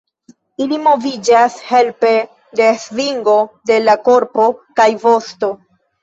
[0.63, 2.13] Ili moviĝas helpe
[2.59, 3.35] de svingo
[3.71, 4.47] de la korpo
[4.81, 5.51] kaj vosto.